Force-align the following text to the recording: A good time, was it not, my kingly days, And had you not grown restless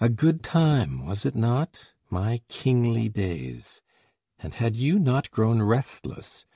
A 0.00 0.08
good 0.08 0.44
time, 0.44 1.04
was 1.04 1.26
it 1.26 1.34
not, 1.34 1.88
my 2.10 2.42
kingly 2.46 3.08
days, 3.08 3.80
And 4.38 4.54
had 4.54 4.76
you 4.76 5.00
not 5.00 5.32
grown 5.32 5.62
restless 5.62 6.46